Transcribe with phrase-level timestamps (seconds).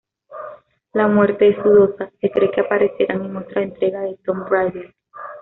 [0.93, 4.95] La muerte es dudosa, se cree que aparecerán en otra entrega de Tomb Raider.